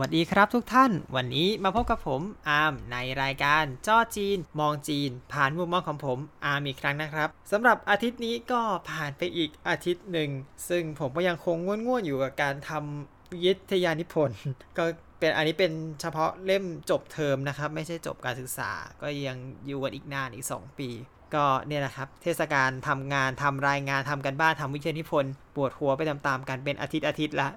[0.00, 10.30] วัสดีครับทุกท่าน วันนี้มาพบกับผมอาร์มในรายการจ้อจีน มองจีน ผ่านมุมมองของผมอาร์มอีกครั้งนะครับสำหรับอาทิตย์นี้ก็ผ่านไปอีกอาทิตย์หนึ่ง
[10.68, 14.38] ซึ่งผมก็ยังคงง่วนๆอยู่กับการทำวิทยานิพนธ์
[14.78, 14.84] ก็
[15.20, 18.70] เป็นอันนี้เป็นเฉพาะเล่มจบเทอมนะครับ ไม่ใช่จบการศึกษา
[19.02, 20.88] ก็ยังอยู่กันอีกนานอีก 2 ปี
[21.34, 27.48] ก็เนี่ยนะครับ เทศกาลทำงานทำรายงานทำกันบ้านทำวิทยานิพนธ์ปวดหัวไปตามๆกันเป็นอาทิตย์อาทิตย์ละ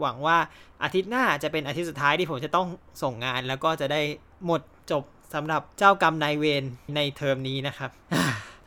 [0.00, 0.38] หวังว่า
[0.82, 2.68] อาทิตย์หน้าจะเป็นอาทิตย์สุดท้ายที่ผมจะต้อง
[3.02, 4.00] ส่งงาน แล้วก็จะได้
[4.46, 4.60] หมด
[4.90, 5.02] จบ
[5.34, 6.64] สำหรับเจ้ากรรมนายเวร
[6.96, 7.90] ในเทอมนี้นะครับ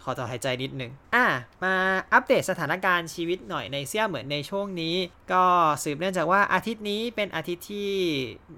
[0.03, 1.25] ขอต่อหายใจนิดนึง อะ
[1.63, 1.73] มา
[2.13, 4.95] อัปเดตสถานการณ์ชีวิตหน่อยในเซี่ยเหมือนในช่วงนี้
[5.33, 5.43] ก็
[5.83, 7.91] สืบเนื่องจากว่าอาทิตย์นี้เป็นอาทิตย์ที่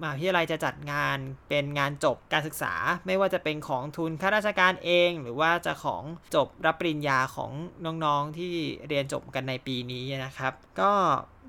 [0.01, 1.17] มหาวิทยาลัยจะจัดงาน
[1.49, 2.73] เป็นงานจบการศึกษา
[3.07, 6.03] ไม่ว่าจะเป็นของทุนข้าราชการเอง หรือว่าจะของ
[6.35, 7.51] จบรับปริญญาของ
[7.85, 8.53] น้องๆที่
[8.87, 10.91] เรียนจบกันในปีนี้นะครับ ก็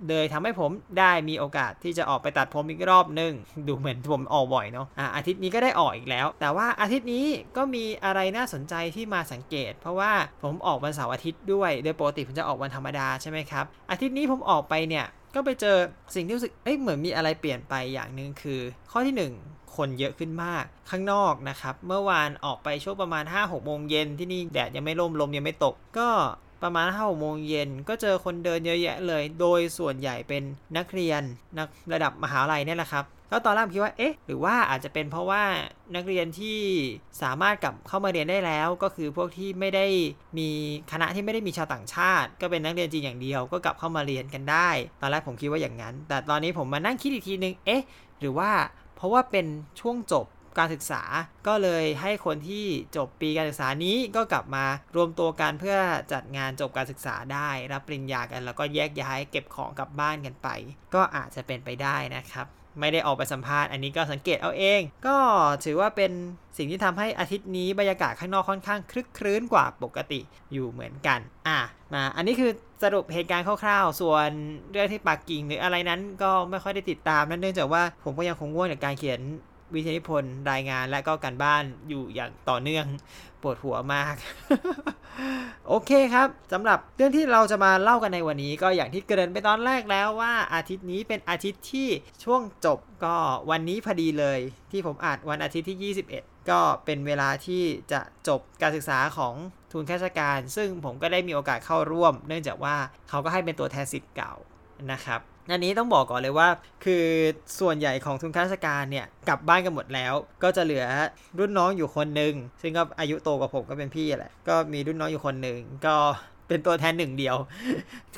[0.09, 3.33] เลยทำให้ผมได้มีโอกาสที่จะออกไปตัดผมอีกรอบหนึ่ง
[3.69, 7.27] ดูเหมือนผมออกบ่อยเนาะอะอาทิตย์นี้ก็ได้ออกอีกแล้ว แต่ว่าอาทิตย์นี้
[7.57, 15.77] ก็มีอะไรน่าสนใจที่มาสังเกต เพราะว่าผมออกวันเสาร์อาทิตย์ด้วย โดยปกติผมจะออกวันธรรมดาใช่ไหมครับ อาทิตย์นี้ผมออกไปเนี่ย ก็ไปเจอ
[16.15, 26.09] สิ่งที่รู้สึกเอ้ยเหมือนมีอะไรเปลี่ยนไปอย่างหนึ่งคือ ข้อที่ 1 คนเยอะขึ้นมากข้างนอกนะครับ เมื่อวานออกไปช่วงประมาณ 5-6โมงเย็นที่นี่แดดยังไม่ร่มลมยังไม่ตก ก็
[26.63, 30.43] ประมาณห้าโมงเย็นก็เจอคนเดินเยอะแยะเลย โดยส่วนใหญ่เป็น
[30.77, 31.23] นักเรียน
[31.59, 33.05] นักระดับมหาลัยเนี่ยแหละครับ
[33.35, 35.43] แล้วตอนแรกคิดว่าเอ๊ะหรือว่าอาจจะเป็นเพราะว่า
[35.95, 36.59] นักเรียนที่
[37.23, 39.87] สามารถกลับเข้ามาเรียนได้แล้ว ก็คือพวกที่ไม่ได้
[40.39, 40.49] มี
[40.93, 44.69] คณะที่ไม่ได้มีชาวต่างชาติ ก็เป็นนักเรียนจีนอย่างเดียวก็กลับเข้ามาเรียนกันได้
[45.01, 47.83] ตอนแรกผมคิดว่าอย่างนั้น แต่ตอนนี้ผมมานั่งคิดอีกทีนึงเอ๊ะ
[48.21, 48.51] หรือว่า
[48.97, 49.47] เพราะว่าเป็น
[49.81, 50.27] ช่วงจบ
[50.59, 51.03] การศึกษา
[51.47, 52.65] ก็เลยให้คนที่
[52.97, 54.65] จบปีการศึกษานี้ก็กลับมา
[54.97, 55.77] รวมตัวกันเพื่อ
[56.13, 60.49] จัดงานจบการศึกษาได้ รับปริญญากัน แล้วก็แยกย้ายเก็บของกลับบ้านกันไป
[60.95, 62.47] ก็อาจจะเป็นไปได้นะครับ
[62.81, 65.17] ไม่ได้ออกไปสัมภาษณ์อันนี้ก็สังเกตเอาเอง ก็
[65.65, 66.13] ถือว่าเป็น
[66.57, 70.21] สิ่งที่ทำให้อาทิตย์นี้บรรยากาศข้างนอกค่อนข้างคลึกครื้นกว่าปกติ
[70.53, 71.59] อยู่เหมือนกัน อะ
[71.95, 72.51] มาอันนี้คือ
[72.83, 74.31] สรุปเหตุการณ์คร่าวๆ ส่วน
[74.73, 79.21] เรื่องที่ปักกิ่งหรืออะไรนั้นก็ไม่ค่อยได้ติดตามนั่นเนื่องจากว่าผมก็ยังคงง่วงกับการเขียน
[79.75, 82.87] วิทยานิพนธ์รายงานและก็การบ้านอยู่อย่างต่อเนื่อง
[83.43, 84.15] ปวดหัวมาก
[85.69, 91.89] โอเคครับสำหรับเรื่องที่เราจะมาเล่ากันในวันนี้ ก็อย่างที่เกริ่นไปตอนแรกแล้วว่าอาทิตย์นี้เป็นอาทิตย์ที่
[92.25, 93.17] ช่วงจบก็
[93.51, 94.41] วันนี้พอดีเลย
[94.73, 99.35] ที่ผมอัดวันอาทิตย์ที่ 21 ก็เป็นเวลาที่จะจบการศึกษาของ
[99.73, 102.77] ทุนข้าราชการ ซึ่งผมก็ได้มีโอกาสเข้าร่วม เนื่องจากว่า
[103.09, 104.35] เขาก็ให้เป็นตัวแทนสิทธิ์เก่า
[104.93, 105.21] นะครับ
[105.51, 106.49] อันนี้ต้องบอกก่อนเลยว่า
[106.85, 107.05] คือ
[107.61, 110.13] ส่วนใหญ่ของทุนข้าราชการเนี่ยกลับบ้านกันหมดแล้ว
[110.43, 110.85] ก็จะเหลือ
[111.39, 115.97] รุ่นน้องอยู่คนหนึ่งซึ่งก็อายุโตกว่าผมก็เป็นพี่แหละก็มีรุ่นน้องอยู่คนหนึ่งก็
[116.49, 117.37] เป็นตัวแทนหนึ่งเดียว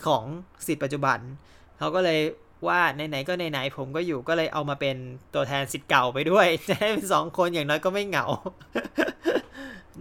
[0.06, 0.24] ของ
[0.66, 1.18] สิทธิ์ปัจจุบัน
[1.78, 2.20] เขาก็เลย
[2.68, 4.96] ว่าไหนๆก็ไหนๆผมก็อยู่ก็เลยเอามาเป็น
[5.34, 8.26] ตัวแทนสิทธิ์เก่าไปด้วย จะได้เป็นสองคนอย่างน้อยก็ไม่เหงา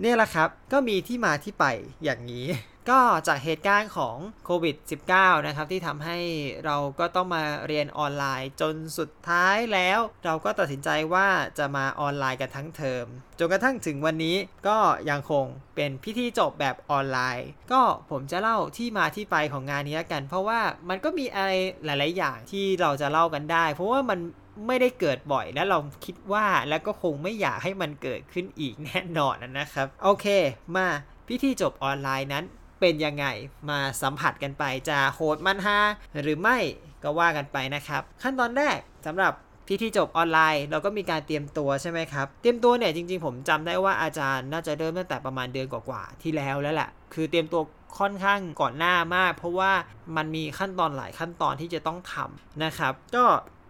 [0.03, 1.66] นี่ยแหละครับ ก็มีที่มาที่ไป
[2.03, 2.47] อย่างนี้
[2.89, 4.75] ก็จากเหตุการณ์ของโควิด
[5.11, 6.17] -19 นะครับ ที่ทำให้
[6.66, 13.06] เราก็ต้องมาเรียนออนไลน์ จนสุดท้ายแล้ว เราก็ตัดสินใจว่าจะมาออนไลน์กันทั้งเทอม
[13.39, 14.35] จนกระทั่งถึงวันนี้
[14.67, 14.78] ก็
[15.09, 15.45] ยังคง
[15.75, 17.81] เป็นพิธีจบแบบออนไลน์ ก็
[18.12, 21.51] ผมจะเล่าที่มาที่ไปของงานนี้กัน เพราะว่ามันก็มีอะไร
[21.85, 24.19] หลาย ๆ อย่างที่เราจะเล่ากันได้ เพราะว่ามัน
[24.67, 30.27] ไม่ได้เกิดบ่อยและเราคิดว่าแล้วก็คงไม่อยากให้มันเกิดขึ้นอีกแน่นอนนะครับ โอเค
[30.75, 30.88] มา
[31.27, 32.43] พิธีจบออนไลน์นั้น
[32.79, 33.25] เป็นยังไง
[33.69, 35.79] มาสัมผัสกันไปจะโหดมันฮา
[36.21, 36.57] หรือไม่
[37.03, 39.33] ก็ว่ากันไปนะครับ ขั้นตอนแรกสำหรับ
[39.67, 47.61] พิธีจบออนไลน์ เราก็มีการเตรียมตัวใช่ไหมครับ เตรียมตัวเนี่ยจริงๆ ผมจำได้ว่าอาจารย์น่าจะเริ่มตั้งแต่ประมาณเดือนกว่าๆที่แล้วแล้วแหละคือเตรียมตัว
[47.99, 49.71] ค่อนข้างก่อนหน้ามาก เพราะว่า
[50.15, 53.25] มันมีขั้นตอนหลายขั้นตอนที่จะต้องทำนะครับ ก็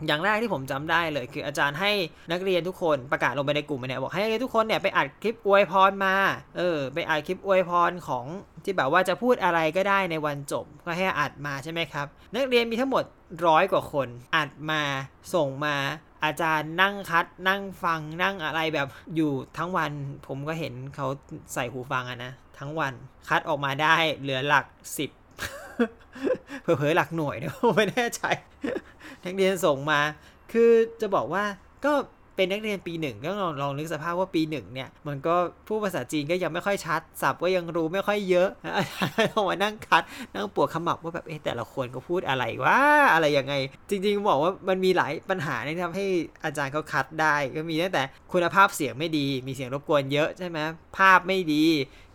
[0.08, 1.92] อย่างแรกที่ผมจำได้เลยคืออาจารย์ให้
[2.32, 6.16] นักเรียนทุกคนประกาศลงไปในกลุ่มเนี่ยบอกให้นักเรียนทุกคนเนี่ยไปอัดคลิปอวยพรมา
[6.58, 8.26] เออ ไปอัดคลิปอวยพรของ
[8.64, 13.04] ที่แบบว่าจะพูดอะไรก็ได้ในวันจบก็ให้อัดมาใช่ไหมครับ นักเรียนมีทั้งหมด
[13.48, 14.82] ร้อยกว่าคน อัดมา
[15.34, 15.76] ส่งมา
[16.24, 19.92] อาจารย์นั่งคัดนั่งฟังนั่งอะไรแบบอยู่ทั้งวัน
[20.28, 21.08] ผมก็เห็นเขา
[21.54, 22.94] ใส่หูฟังอะนะทั้งวัน
[23.28, 24.66] คัดออกมาได้เหลือหลัก
[24.98, 25.12] สิบ
[26.62, 28.24] เผลอๆหลักหน่วยเนี่ยไม่แน่ใจ
[29.26, 30.00] นักเรียนส่งมา
[30.52, 31.44] คือจะบอกว่า
[31.86, 31.94] ก็
[32.36, 35.36] เป็นนักเรียนปีหนึ่งก็ลองลองนึกสภาพว่าปีหนึ่งเนี่ย มันก็
[35.68, 38.50] ผู้ภาษาจีนก็ยังไม่ค่อยชัดศัพท์ก็ยังรู้ไม่ค่อยเยอะ
[39.34, 42.80] ต้องมานั่งคัดนั่งปวดขมับว่าแบบเอ๊ะแต่ละคนก็พูดอะไรว่า
[43.14, 43.54] อะไรยังไง
[43.90, 46.06] จริง ๆ บอกว่ามันมีหลายปัญหาที่ทำให้
[46.44, 50.58] อาจารย์เขาคัดได้ก็มีตั้งแต่คุณภาพเสียงไม่ดี มีเสียงรบกวนเยอะใช่ไหม
[50.98, 51.64] ภาพไม่ดี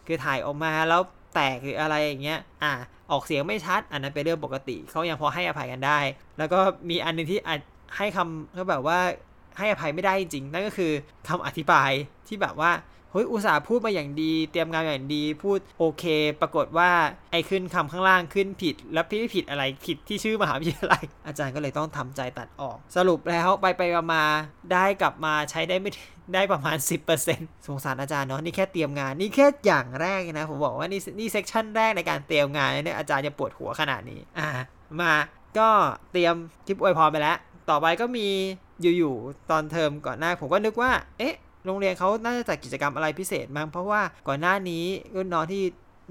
[0.06, 1.02] คือถ่ายออกมาแล้ว
[1.34, 2.72] แตกหรืออะไรอย่างเงี้ย อะ
[3.10, 5.98] ออกเสียงไม่ชัด อันนั้นเป็นเรื่องปกติ เขายังพอให้อภัยกันได้
[6.38, 6.60] แล้วก็
[6.90, 7.54] มีอันนึงที่อา
[7.96, 8.98] ให้คำก็แบบว่า
[9.58, 10.92] ให้อภัยไม่ได้จริงๆนั่นก็คือ
[11.28, 11.90] คำอธิบาย
[12.28, 12.72] ที่แบบว่า
[13.12, 16.04] เฮ้ย อุตส่าห์พูดมาอย่างดี เตรียมงานอย่างดี พูดโอเค
[16.40, 16.90] ปรากฏว่า
[17.32, 24.24] ไอ้ขึ้นคำข้างล่างขึ้นผิด แล้วพี่ผิดอะไร ผิดที่ชื่อมหาวิทยาลัย อาจารย์ก็เลยต้องทำใจตัดออก สรุปแล้วไปไปมา
[24.72, 25.90] ได้กลับมาใช้ได้ไม่
[26.34, 26.76] ได้ประมาณ
[27.22, 34.48] 10%สงสารอาจารย์เนาะนี่แค่เตรียมงานนี่แค่อย่างแรกนะผมบอกว่านี่นี่เซกชันแรกในการเตรียมงานเนี่ยอาจารย์จะปวดหัวขนาดนี้อ่า
[35.00, 35.14] มา
[35.58, 35.68] ก็
[36.12, 36.34] เตรียม
[36.66, 37.36] คลิปอวยพรไปแล้ว
[37.70, 38.28] ต่อไปก็มี
[38.82, 41.36] อยู่ๆตอนเทอมก่อนหน้าผมก็นึกว่า เอ๊ะ
[41.66, 44.84] โรงเรียนเขาน่าจะจัดกิจกรรมอะไรพิเศษมั้งเพราะว่าก่อนหน้านี้
[45.14, 45.62] รุ่นน้องที่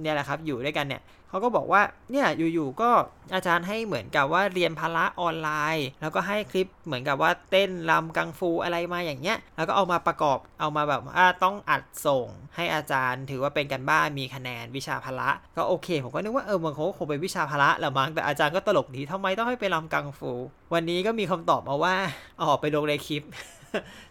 [0.02, 1.82] เนี่ยแหละครับอยู่ด้วยกันเนี่ยเขาก็บอกว่า
[2.12, 2.92] เนี่ยอยู่ๆก็
[3.34, 20.32] อาจารย์ให้เหมือนกับว่าเรียนพละออนไลน์ แล้วก็ให้คลิปเหมือนกับว่าเต้นรำกังฟูอะไรมาอย่างเงี้ยแล้วก็เอามาประกอบเอามาแบบว่าต้องอัดส่ง ให้อาจารย์ถือว่าเป็นกันบ้านมีคะแนนวิชาพละก็โอเค ผมก็นึกว่าเออมันคงเป็นวิชาพละแหละมั้งแต่อาจารย์ก็ตลกดีทำไมต้องให้ไปรำกังฟู
[20.74, 21.96] วันนี้ก็มีคำตอบมาว่า
[22.44, 23.24] ออกไปลงในคลิป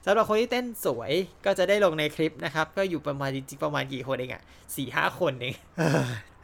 [0.04, 1.12] สำหรับคนที่เต้นสวย
[1.44, 4.42] ก็จะได้ลงในคลิปนะครับ ก็อยู่ประมาณจริงๆประมาณกี่คนเองอะ
[4.76, 5.54] สี่ห้าคนเอง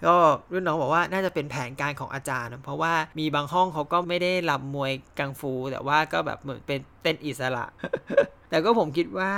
[0.06, 0.14] ก็
[0.52, 7.64] รุ่นน้องบอกว่าน่าจะเป็นแผนการของอาจารย์ เพราะว่ามีบางห้องเขาก็ไม่ได้รำมวยกังฟู แต่ว่าก็แบบเหมือนเป็นเต้นอิสระ
[8.50, 9.32] แต่ก็ผมคิดว่า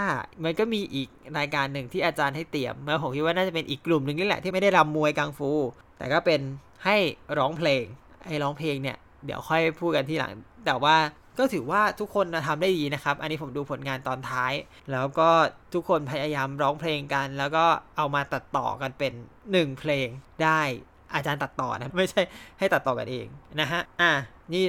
[0.44, 1.08] มันก็มีอีก
[1.38, 5.50] รายการหนึ่งที่อาจารย์ให้เตรียมแล้วผมคิดว่าน่าจะเป็นอีกกลุ่มหนึ่งนี่แหละที่ไม่ได้รำมวยกังฟู
[5.98, 6.40] แต่ก็เป็น
[6.84, 6.96] ให้
[7.38, 7.84] ร้องเพลง
[8.26, 8.96] ไอ้ร้องเพลงเนี่ย
[9.26, 10.32] เดี๋ยวค่อยพูดกันที่หลัง
[10.66, 10.96] แต่ว่า
[11.38, 14.52] ก็ถือว่าทุกคนทำได้ดีนะครับ อันนี้ผมดูผลงานตอนท้าย
[14.92, 15.28] แล้วก็
[15.74, 17.64] ทุกคนพยายามร้องเพลงกัน แล้วก็
[17.96, 19.12] เอามาตัดต่อกันเป็น
[19.46, 20.08] 1 เพลง
[20.42, 20.60] ได้
[21.14, 22.22] อาจารย์ตัดต่อนะไม่ใช่
[22.58, 23.26] ให้ตัดต่อกันเอง
[23.60, 24.12] นะฮะอะ
[24.52, 24.64] นี่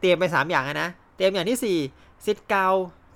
[0.00, 2.66] เตรียมไป 3 อย่างนะเตรียมอย่างที่4ซิทเกา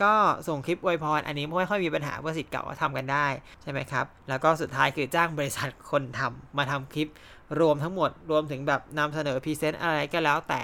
[0.03, 0.15] ก็
[0.49, 3.27] ส่งคลิปอวยพรอันนี้ไม่ค่อยมีปัญหาเพราะศิษย์เก่าก็ทำกันได้
[3.63, 7.09] ใช่ไหมครับ แล้วก็สุดท้ายคือจ้างบริษัทคนทำมาทำคลิป
[7.61, 10.63] รวมทั้งหมดรวมถึงแบบนำเสนอ present อะไรก็แล้วแต่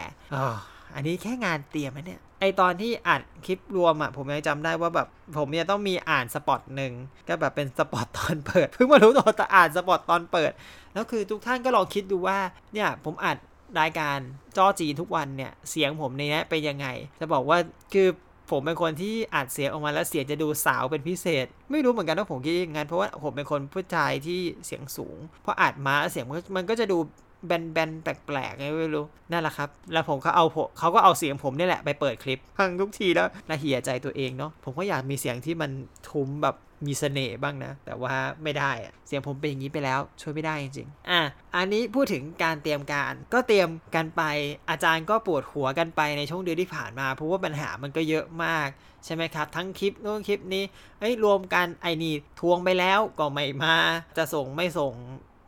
[0.94, 5.08] อันนี้แค่งานเตรียมเนี่ยไอ้ตอนที่อัดคลิปรวมอะผมยังจำได้ว่าแบบ
[5.38, 6.93] ผมเนี่ยต้องมีอ่าน spot หนึ่ง
[7.29, 10.52] ก็แบบเป็น spot ตอนเปิดเพิ่งมารู้ตอนแต่อ่าน spot ตอนเปิด
[10.93, 12.38] แล้วคือทุกท่านก็ลองคิดดูว่า
[12.75, 13.37] เนี่ยผมอัด
[13.81, 14.19] รายการ
[14.56, 16.87] จ้อจีนทุกวันเนี่ยเสียงผมในนี้เป็นยังไง
[17.20, 17.58] จะบอกว่า
[17.93, 18.08] คือ
[18.50, 26.24] ผมเป็นคนที่อัดเสียงออกมาแล้วเสียงจะดูสาวเป็นพิเศษ ไม่รู้เหมือนกันว่าผมคิดยังไงเพราะว่าผมเป็นคนผู้ชายที่เสียงสูงพออัดมาเสียง
[26.56, 26.98] มันก็จะดู
[27.46, 30.46] แบนๆแปลกๆไงไม่รู้นั่นแหละครับ แล้วผมเขาเอา
[30.78, 35.70] เขาก็เอาเสียงผมนี่แหละไปเปิดคลิปฟังทุกทีแล้วละเหียใจตัวเองเนาะผมก็อยากมีเสียงที่มัน
[36.10, 36.56] ทุ้มแบบ
[36.86, 38.72] มีเสน่ห์บ้างนะ แต่ว่าไม่ได้
[39.06, 41.20] เสียงผมเป็นอย่างนี้ไปแล้วช่วยไม่ได้จริงๆอะ
[41.56, 44.22] อันนี้พูดถึงการเตรียมการก็เตรียมกันไป
[44.70, 48.69] อาจารย์ก็ปวดหัวกันไปในช่วงเดือนที่ผ่านมาเพราะว่าปัญหามันก็เยอะมาก
[49.04, 50.64] ใช่ไหมครับ ทั้งคลิปนู้นคลิปนี้
[51.00, 53.76] เอ้ยรวมกันไอ้นี่ทวงไปแล้วก็ไม่มา
[54.19, 54.94] จะส่งไม่ส่ง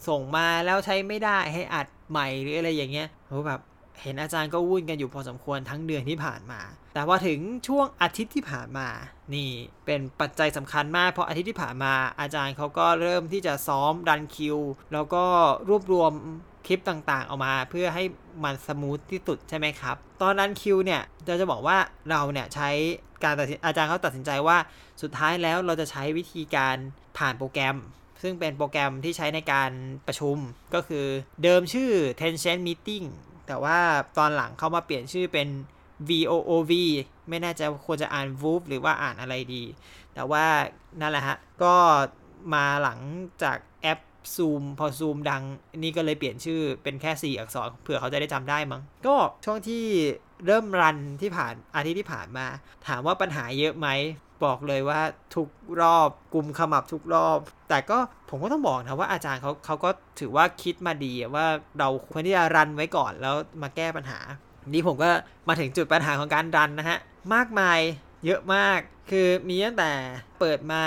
[0.09, 3.61] ส่งมาแล้วใช้ไม่ได้ให้อัดใหม่หรืออะไรอย่างเงี้ยโหแบบ
[4.03, 6.61] เห็นอาจารย์ก็วุ่นกันอยู่พอสมควรทั้งเดือนที่ผ่านมา
[6.95, 7.39] แต่ว่าถึง
[7.69, 8.89] ช่วงอาทิตย์ที่ผ่านมา
[9.35, 9.51] นี่
[9.87, 14.59] เป็นปัจจัยสำคัญมาก เพราะอาทิตย์ที่ผ่านมาอาจารย์เขาก็เริ่มที่จะซ้อมดันคิว
[14.93, 15.25] แล้วก็
[15.69, 16.13] รวบรวม
[16.67, 18.05] คลิปต่างๆ ออกมาเพื่อให้
[18.45, 21.79] มันสมูทที่สุดใช่ไหมครับ ตอนนั้นคิวเนี่ยจะจะบอกว่า
[22.11, 22.71] เราเนี่ยใช้
[23.25, 24.57] การตัดอาจารย์เขาตัดสินใจว่า
[25.03, 26.77] สุดท้ายแล้วเราจะใช้วิธีการ
[27.19, 27.77] ผ่านโปรแกรม
[28.23, 29.71] ซึ่งเป็นโปรแกรมที่ใช้ในการ
[30.07, 30.37] ประชุม
[30.75, 31.07] ก็คือ
[31.43, 31.91] เดิมชื่อ
[32.21, 33.07] Tencent Meeting
[33.51, 33.79] แต่ว่า
[34.19, 35.49] ตอนหลังเขามาเปลี่ยนชื่อเป็น
[36.09, 36.73] VOOV
[37.29, 39.63] ไม่แน่ใจควรจะอ่าน VOOV หรือว่าอ่านอะไรดี
[40.15, 40.45] แต่ว่า
[41.01, 41.75] นั่นแหละฮะ ก็
[42.55, 42.99] มาหลัง
[43.43, 44.01] จากแอป
[44.37, 45.43] Zoom พอ Zoom ดัง
[45.79, 49.85] นี่ก็เลยเปลี่ยนชื่อเป็นแค่ 4 อักษรเผื่อเขาจะได้จำได้มั้ง ก็ช่วงที่
[50.47, 52.47] เริ่มรันที่ผ่านอาทิตย์ที่ผ่านมา
[52.87, 53.89] ถามว่าปัญหาเยอะไหม
[54.45, 55.01] บอกเลยว่า
[55.35, 55.49] ทุก
[55.81, 57.99] รอบกลุ่มขมับทุกรอบ แต่ก็
[58.31, 61.47] ผมก็ต้องบอกนะว่าอาจารย์เขาเขาก็ถือว่าคิดมาดีว่า
[61.79, 64.19] เราควรที่จะรันไว้ก่อนแล้วมาแก้ปัญหา
[64.73, 65.11] นี่ผมก็
[65.49, 66.99] มาถึงจุดปัญหาของการรันนะฮะ
[67.35, 67.79] มากมาย
[68.27, 68.79] เยอะมาก
[69.11, 69.93] คือมีตั้งแต่
[70.41, 70.83] เปิดมา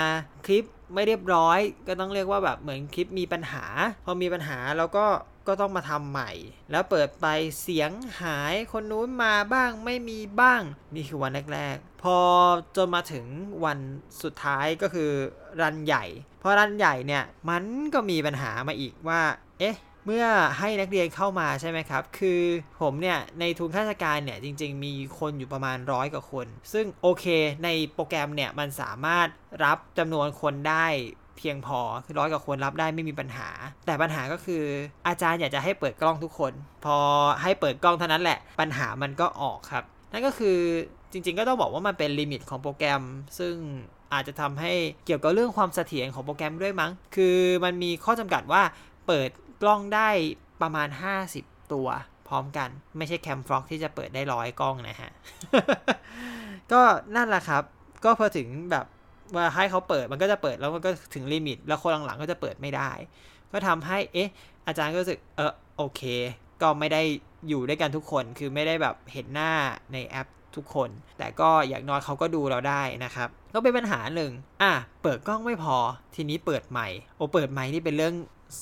[0.46, 0.64] คลิป
[0.94, 3.64] ไม่เรียบร้อย ก็ต้องเรียกว่าแบบเหมือนคลิปมีปัญหา
[4.04, 5.06] พอมีปัญหาแล้วก็
[5.48, 6.30] ก็ต้องมาทำใหม่
[6.70, 7.26] แล้วเปิดไป
[7.60, 7.90] เสียง
[8.22, 10.62] หายคนนู้นมาบ้างไม่มีบ้าง
[10.94, 12.18] นี่คือวันแรก ๆ พอ
[12.76, 13.26] จนมาถึง
[13.64, 13.78] วัน
[14.22, 15.10] สุดท้ายก็คือ
[15.60, 16.04] รันใหญ่
[16.42, 19.20] พอรันใหญ่เนี่ยมันก็มีปัญหามาอีกว่า
[19.58, 20.24] เอ๊ะ เมื่อ
[20.58, 22.40] ให้นักเรียนเข้ามาใช่ไหมครับ คือ
[22.80, 27.26] ผมเนี่ย ในทุนข้าราชการเนี่ย จริง ๆ มีคนอยู่ประมาณร้อยกว่าคน ซึ่งโอเค
[27.64, 29.28] ในโปรแกรมเนี่ย มันสามารถ
[29.64, 30.86] รับจำนวนคนได้
[31.38, 33.48] เพียงพอคือร้อยกว่าคนรับได้ไม่มีปัญหา
[33.86, 34.62] แต่ปัญหาก็คือ
[35.08, 36.52] อาจารย์อยากจะให้เปิดกล้องทุกคน
[36.84, 36.98] พอ
[37.42, 40.58] ให้เปิดกล้องเท่านั้นแหละ ปัญหามันก็ออกครับ นั่นก็คือ
[41.12, 43.02] จริง ๆ ก็ต้องบอกว่ามันเป็นลิมิตของโปรแกรม
[43.38, 43.54] ซึ่ง
[44.12, 44.72] อาจจะทำให้
[45.06, 48.62] เกี่ยวกับเรื่องความเสถียรของโปรแกรมด้วยมั้ง คือมันมีข้อจำกัดว่า
[49.06, 49.30] เปิด
[49.64, 50.08] กล้องได้
[50.62, 50.88] ประมาณ
[51.30, 51.88] 50 ตัว
[52.28, 55.10] พร้อมกัน ไม่ใช่แคมฟล็อกที่จะเปิดได้ร้อยกล้องนะฮะ
[56.72, 56.80] ก็
[57.16, 57.62] นั่นแหละครับ
[58.04, 58.86] ก็พอถึงแบบ
[59.36, 62.90] ว่าให้เขาเปิดมันก็จะเปิดแล้วมันก็ถึงลิมิต แล้วคนหลังๆก็จะเปิดไม่ได้
[63.52, 64.30] ก็ทำให้เอ๊ะ
[64.66, 66.02] อาจารย์ก็รู้สึกเออโอเค
[66.62, 67.02] ก็ไม่ได้
[67.48, 69.52] อยู่ด้วยกันทุกคน คือไม่ได้แบบเห็นหน้า
[69.92, 75.76] ในแอปทุกคน แต่ก็อย่างน้อยเขาก็ดูเราได้นะครับ ก็เป็นปัญหาหนึ่งอะเปิดกล้องไม่พอ
[76.14, 78.14] ทีนี้เปิดใหม่ โอเปิดใหม่นี่เป็นเรื่อง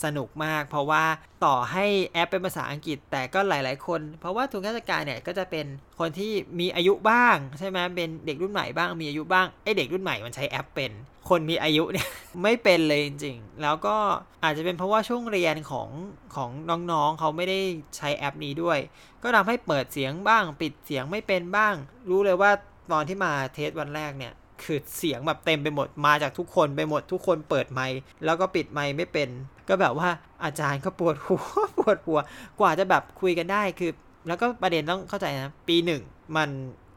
[0.04, 1.04] สนุกมาก เพราะว่า
[1.44, 5.66] ต่อให้แอปเป็นภาษาอังกฤษแต่ก็หลาย ๆ คน เพราะว่าทุนราชการเนี่ยก็จะเป็น
[5.98, 10.92] คนที่มีอายุบ้างใช่ไหมเป็นเด็กรุ่นใหม่บ้างมีอายุบ้างไอเด็กรุ่นใหม่มันใช้แอปเป็น
[11.28, 12.08] คนมีอายุเนี่ย
[12.42, 13.96] ไม่เป็นเลยจริงๆ แล้วก็
[14.44, 15.88] อาจจะเป็นเพราะว่าช่วงเรียนของ
[16.34, 16.50] ของ
[16.92, 17.60] น้องๆ เขาไม่ได้
[17.96, 18.78] ใช้แอปนี้ด้วย
[19.22, 21.74] ก็ทำให้เปิดเสียงบ้าง ปิดเสียงไม่เป็นบ้าง
[22.10, 22.50] รู้เลยว่า
[22.92, 24.32] ตอนที่มาเทสวันแรกเนี่ย
[24.64, 29.28] คือเสียงแบบเต็มไปหมดมาจากทุกคนไปหมดทุกคนเปิดไมค์แล้วก็ปิดไมค์ไม่เป็น
[29.68, 30.08] ก็แบบว่า
[30.44, 31.42] อาจารย์ก็ปวดหัว
[31.78, 32.18] ปวดหัว
[32.60, 33.90] กว่าจะแบบคุยกันได้คือ
[34.28, 36.02] แล้วก็ประเด็นต้องเข้าใจนะ ปีหนึ่ง
[36.36, 36.50] มัน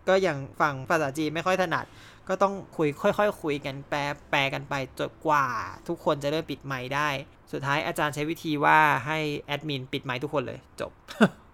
[0.09, 1.85] ก็ยังฟังภาษาจีนไม่ค่อยถนัด
[2.27, 3.99] ก็ต้องคุยค่อยๆคุยกันแปล
[4.31, 5.45] แปลกันไปจนกว่า
[5.87, 7.09] ทุกคนจะเริ่มปิดไมค์ได้
[7.51, 9.17] สุดท้ายอาจารย์ใช้วิธีว่าให้
[9.47, 10.91] แอดมินปิดไมค์ทุกคนเลยจบ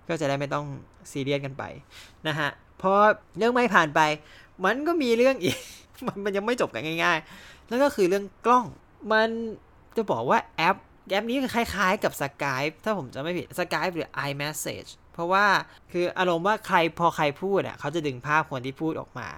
[0.10, 0.66] ก็จะได้ไม่ต้อง
[1.12, 1.64] ซีเรียสกันไป
[2.28, 2.50] นะฮะ
[2.82, 2.94] พอ
[3.38, 4.02] เรื่องไม่ผ่านไป
[4.64, 5.58] มันก็มีเรื่องอีก
[6.26, 8.66] มันยังไม่จบกันง่าย ๆ แล้วก็คือเรื่องกล้อง
[9.12, 9.30] มัน
[9.98, 10.78] จะบอกว่าแอป
[11.10, 15.46] แอปนี้คล้ายๆกับ Skype ถ้าผมจะไม่ผิด Skype หรือ iMessage เพราะว่า
[15.92, 19.30] คืออารมณ์ว่าใครพอใครพูดอะเขาจะดึงภาพคนที่พูดออกมา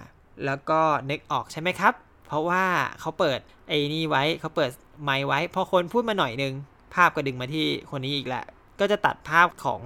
[0.44, 0.80] แล้วก็
[1.10, 1.94] นึกออกใช่ไหมครับ
[2.26, 2.64] เพราะว่า
[3.00, 4.70] เขาเปิดไอ้นี่ไว้เขาเปิด
[5.02, 6.54] ไมค์ไว้ พอคนพูดมาหน่อยนึง
[6.94, 8.44] ภาพก็ดึงมาที่คนนี้อีกแหละ
[8.80, 9.82] ก็จะตัดภาพของ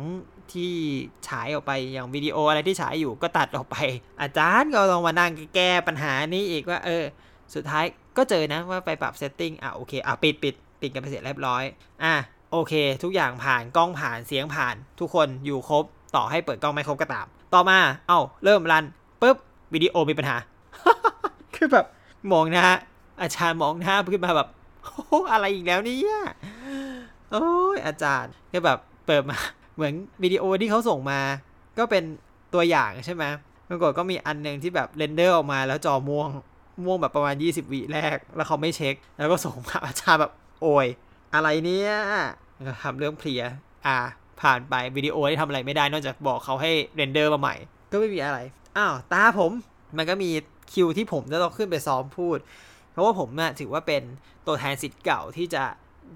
[0.52, 0.72] ที่
[1.28, 3.76] ฉายออกไปอย่างวิดีโออะไรที่ฉายอยู่ก็ตัดออกไป
[4.20, 7.04] อาจารย์ก็ต้องมานั่งแก้ปัญหานี้อีกว่า เออ
[7.54, 7.84] สุดท้าย
[8.16, 11.62] ก็เจอนะว่าไปปรับ setting อะโอเคอะปิดปิด ปิดกันไปเสร็จเรียบร้อย
[12.02, 12.14] อะ
[12.52, 15.84] โอเค ทุกอย่างผ่านกล้องผ่านเสียงผ่าน ทุกคนอยู่ครบ
[16.16, 18.84] ต่อให้เปิดกล้องไม่ครบก็ตาม ต่อมา เอ้า เริ่ม run
[19.22, 19.36] ปุ๊บ
[19.74, 20.36] วิดีโอมีปัญหา
[21.54, 21.86] คือแบบ
[22.32, 22.66] มองหน้า
[23.20, 24.48] อาจารย์มองหน้าขึ้นมาแบบ
[24.82, 26.18] โอ้อะไรอีกแล้วเนี่ย
[27.32, 29.38] โอ้ยอาจารย์ก็แบบเปิดมา
[29.74, 31.20] เหมือนวิดีโอที่เขาส่งมา
[31.78, 32.04] ก็เป็น
[32.54, 33.24] ตัวอย่างใช่ไหม
[33.68, 36.28] ปรากฏก็มีอันหนึ่งที่แบบ render ออกมาแล้วจอม่วง
[36.84, 40.32] ม่วงแบบประมาณ 20 วิแรก แล้วเขาไม่เช็ค แล้วก็ส่งมาอาจารย์แบบ
[40.62, 40.86] โอย
[41.34, 41.90] อะไรเนี่ย
[42.82, 43.42] ทำเรื่องเพลีย
[43.86, 43.98] อ่า
[44.40, 47.54] ผ่านไปวิดีโอที่ทำอะไรไม่ได้นอกจากบอกเขาให้ render มาใหม่
[47.90, 48.38] ก็ไม่มีอะไร
[48.76, 49.52] อ้าวตาผม
[49.96, 50.30] มันก็มี
[50.72, 52.38] คิวที่ผมจะต้องขึ้นไปซ้อมพูด
[52.92, 54.02] เพราะว่าผมน่ะถือว่าเป็น
[54.46, 55.64] ตัวแทนศิษย์เก่าที่จะ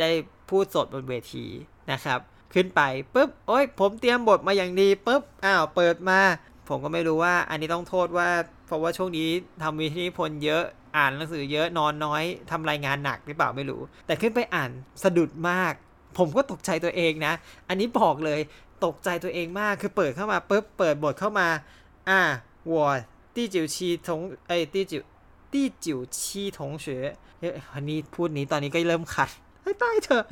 [0.00, 0.10] ได้
[0.50, 1.44] พูดสดบนเวที
[1.92, 2.20] นะครับ
[2.54, 2.80] ขึ้นไป
[3.14, 6.20] ปุ๊บโอ้ยผมเตรียมบทมาอย่างดีปุ๊บอ้าวเปิดมา
[6.68, 8.28] ผมก็ไม่รู้ว่าอันนี้ต้องโทษว่า
[8.66, 9.28] เพราะว่าช่วงนี้
[9.62, 10.64] ทำวิทยุพลเยอะ
[10.96, 14.70] อ่านหนังสือเยอะนอนน้อย ทำรายงานหนักหรือเปล่าไม่รู้ แต่ขึ้นไปอ่าน
[15.02, 15.72] สะดุดมาก
[16.18, 17.32] ผมก็ตกใจตัวเองนะ
[17.68, 18.40] อันนี้บอกเลย
[18.84, 21.48] ตกใจตัวเองมากคือเปิดเข้ามาปุ๊บเปิดบทเข้ามา
[22.08, 22.20] อ่า
[22.72, 23.02] วอร์
[23.34, 25.02] ตี้จิ๋วชีทงเอ้ตี้จิ๋ว
[25.52, 27.04] ตี้จิ๋วชีทงเฉย
[27.74, 29.30] อันนี้พูดนี้ตอนนี้ก็เริ่มขัด
[29.80, 30.22] ใต้เธอ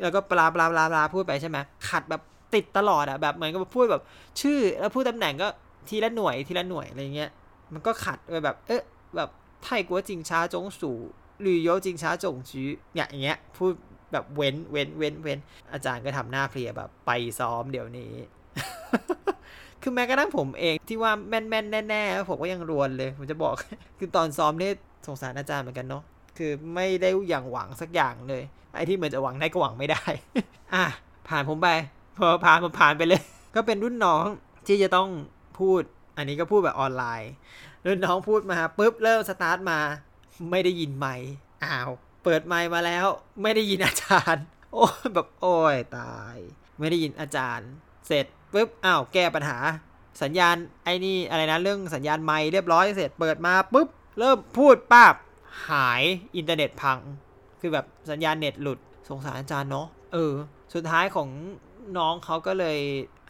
[0.00, 2.22] แล้วก็ปลาปลาปลาปลาพูดไปใช่ไหมขัดแบบ
[2.54, 4.02] ติดตลอดอะแบบเหมือนกับพูดแบบ
[4.40, 5.48] ชื่อแล้วพูดตำแหน่งก็
[5.88, 7.30] ทีละหน่วยทีละหน่วยอะไรเงี้ย
[7.72, 8.82] มันก็ขัดไปแบบ เอ๊ะ
[9.16, 9.30] แบบ
[9.64, 10.98] ไทยกัวจิงช้าจงสู่
[11.40, 13.72] หรือโยจิงช้าจงจื้อเนี่ยอย่างเงี้ยพูด
[14.12, 15.38] แบบเว้นเว้นเว้นเว้น
[15.72, 18.12] อาจารย์ก็ทำหน้าเพลียแบบไปซ้อมเดี๋ยวนี้
[19.82, 23.54] คือแม้กระทั่งผมเองที่ว่าแม่นแม่นแน่ๆผมก็ยังรวนเลย ผมจะบอก
[23.98, 24.70] คือตอนซ้อมนี่
[25.06, 26.02] สงสารอาจารย์เหมือนกันเนาะ
[26.38, 28.42] คือไม่ได้อย่างหวังสักอย่างเลย
[28.74, 30.02] ไอ้ที่เหมือนจะหวังได้ก็หวังไม่ได้
[30.74, 30.84] อะ
[31.28, 31.68] ผ่านผมไป
[32.18, 33.22] พอผ่านผมผ่านไปเลย
[33.54, 34.24] ก็เป็นรุ่นน้อง
[34.66, 35.08] ที่จะต้อง
[35.58, 35.82] พูด
[36.16, 37.32] อันนี้ก็พูดแบบออนไลน์
[37.86, 39.80] รุ่นน้องพูดมาปุ๊บเริ่มสตาร์ทมา
[40.50, 41.30] ไม่ได้ยินไมค์
[41.64, 41.90] อ้าว
[42.24, 43.06] เปิดไมค์มาแล้ว
[43.42, 44.84] ไม่ได้ยินอาจารย์ โอ้
[45.14, 46.36] แบบโอ้ยตาย
[46.78, 47.68] ไม่ได้ยินอาจารย์
[48.06, 49.58] เสร็จปุ๊บอ้าวแก้ปัญหา
[50.22, 55.14] สัญญาณไอ้นี่อะไรนะเรื่องสัญญาณไมค์เรียบร้อยเสร็จเปิดมาปุ๊บเริ่มพูดป้าบ
[55.70, 56.02] หาย
[56.36, 56.98] อินเทอร์เน็ตพัง
[57.60, 60.34] คือแบบสัญญาณเน็ตหลุดสงสารอาจารย์เนาะเออ
[60.74, 61.28] สุดท้ายของ
[61.98, 62.78] น้องเขาก็เลย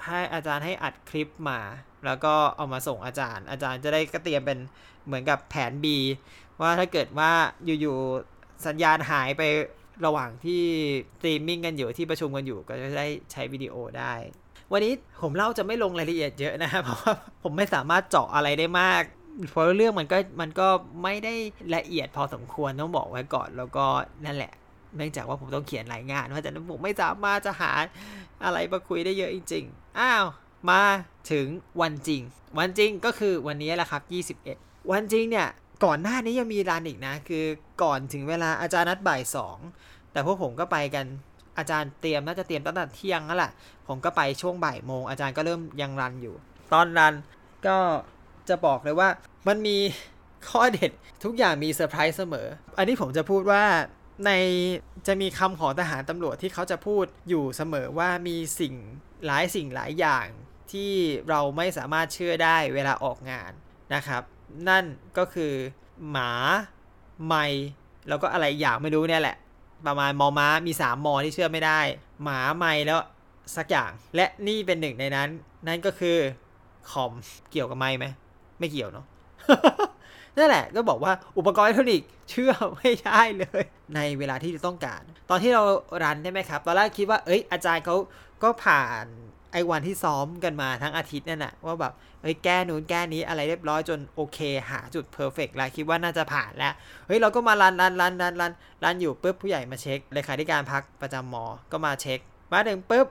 [0.06, 1.60] ให้อาจารย์ให้อัดคลิปมา
[2.06, 4.58] แล้วก็เอามาส่งอาจารย์ อาจารย์จะได้ก็เตรียมเป็น
[5.06, 5.86] เหมือนกับแผน B
[6.60, 7.30] ว่าถ้าเกิดว่า
[7.80, 9.42] อยู่ๆสัญญาณหายไป
[10.06, 10.62] ระหว่างที่
[11.16, 14.14] สตรีมมิ่งกันอยู่ที่ประชุมกันอยู่ก็จะได้ใช้วิดีโอได้
[14.72, 14.92] วันนี้
[15.22, 19.02] ผมเล่าจะไม่ลงรายละเอียดเยอะนะครับเพราะว่าผมไม่สามารถเจาะอะไรได้มาก
[19.50, 20.68] เพราะเรื่องมันก็มันก็
[21.02, 21.34] ไม่ได้
[21.76, 23.86] ละเอียดพอสมควรต้องบอกไว้ก่อนแล้วก็
[24.26, 24.52] นั่นแหละ
[24.96, 27.72] เนื่องจากว่าผมต้องเขียนรายงานเพราะฉะนั้นผมไม่สามารถจะหา
[28.44, 30.24] อะไรมาคุยได้เยอะจริง ๆ อ้าว
[30.70, 30.82] มา
[31.30, 31.46] ถึง
[31.80, 32.22] วันจริง
[32.58, 33.98] วันจริงก็คือวันนี้แหละครั
[34.34, 35.48] บ 21 วันจริงเนี่ย
[35.84, 37.44] ก่อนหน้านี้ยังมีรันอีกนะ คือ
[37.82, 39.58] ก่อนถึงเวลาอาจารย์นัดบ่ายสอง
[40.12, 41.06] แต่พวกผมก็ไปกัน
[41.58, 43.52] อาจารย์เตรียมน่าจะเตรียมตั้งแต่เที่ยงนั่นแหละ
[43.88, 46.34] ผมก็ไปช่วงบ่ายโมงอาจารย์ก็เริ่มยังรันอยู่
[46.72, 47.14] ตอนรัน
[47.66, 47.76] ก็
[48.48, 49.08] จะบอกเลยว่า
[49.48, 49.76] มันมี
[50.48, 50.90] ข้อเด็ด
[51.24, 52.46] ทุกอย่างมีเซอร์ไพรส์เสมอ
[52.78, 53.62] อันนี้ผมจะพูดว่า
[54.26, 54.30] ใน
[55.06, 58.74] จะมีคำของทหารตำรวจที่เขาจะพูดอยู่เสมอว่ามีสิ่ง
[59.26, 60.26] หลายสิ่งหลายอย่าง
[60.72, 60.92] ที่
[61.28, 63.52] เราไม่สามารถเชื่อได้เวลาออกงาน
[63.94, 64.22] นะครับ
[64.68, 64.84] นั่น
[65.18, 65.52] ก็คือ
[66.10, 66.32] หมา
[67.26, 67.46] ไม่
[68.08, 69.36] แล้วก็อะไรอย่างไม่รู้เนี่ยแหละ
[69.86, 71.80] ประมาณมอม้ามี 3 มอที่เชื่อไม่ได้
[72.22, 73.00] หมาไม่แล้ว
[73.56, 75.28] สักอย่าง และนี่เป็นหนึ่งในนั้น
[75.66, 76.16] นั่นก็คือ
[76.90, 77.12] คอม
[77.50, 78.06] เกี่ยวกับไม้ไหม
[78.58, 79.06] ไม่เกี่ยวเนาะ
[80.36, 83.62] นั่นแหละก็บอกว่าอุปกรณ์อิเล็กทรอนิกส์เชื่อไม่ได้เลย
[83.94, 85.62] ในเวลาที่ต้องการ ตอนที่เรา
[86.02, 87.96] run ใช่ไหมครับตอนแรกคิดว่าเอ้ยอาจารย์เขา
[88.42, 89.04] ก็ผ่าน
[89.52, 94.38] ไอ้วันที่ซ้อมกันมาทั้งอาทิตย์นั่นแหะว่าแบบเฮ้ยแก้นู้นแก้นี้อะไรเรียบร้อยจนโอเค
[94.70, 96.72] หาจุด perfect แล้วคิดว่าน่าจะผ่านแล้ว
[97.06, 98.52] เฮ้ยเราก็มา run run run run run
[98.84, 102.18] run อยู่ปุ๊บผู้ใหญ่มาเช็คเลขาธิการพรรคประจำมอ ก็มาเช็ค
[102.52, 103.06] มาถึงปุ๊บ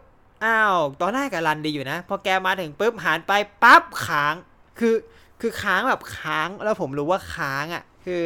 [0.45, 3.33] อ้าวตอนแรกก็ run ดีอยู่นะ พอแกมาถึงปุ๊บหันไป
[3.63, 4.35] ปั๊บค้าง
[4.79, 4.95] คือ
[5.41, 8.23] คือค้างแบบค้างแล้วผมรู้ว่าค้างอะ คือ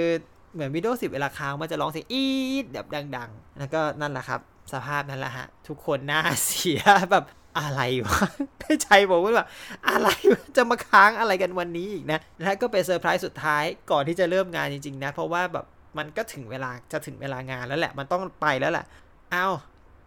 [0.53, 2.25] เหมือนวิดีโอสิบเวลาค้างมันจะร้องเสียงอี
[2.63, 4.39] ดแบบดัง ๆ แล้วก็นั่นแหละครับ
[4.73, 7.23] สภาพนั้นแหละฮะ ทุกคนหน้าเสียแบบ
[7.59, 8.25] อะไรวะ
[8.59, 9.47] ในใจผมว่าแบบ
[9.89, 10.07] อะไร
[10.55, 15.65] จะมาค้างอะไรกันวันนี้อีกนะ และก็เป็นเซอร์ไพรส์สุดท้ายก่อนที่จะเริ่มงานจริง ๆ นะ เพราะว่าแบบ
[15.97, 18.85] มันก็ถึงเวลาจะถึงเวลางานแล้วแหละ มันต้องไปแล้วแหละ
[19.31, 19.47] เอา